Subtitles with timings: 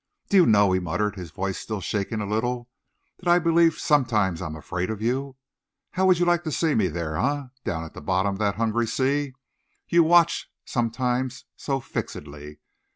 [0.29, 2.67] "Do you know," he muttered, his voice still shaking a little,
[3.17, 5.35] "that I believe sometimes I am afraid of you?
[5.91, 8.55] How would you like to see me there, eh, down at the bottom of that
[8.55, 9.33] hungry sea?
[9.87, 12.61] You watch sometimes so fixedly.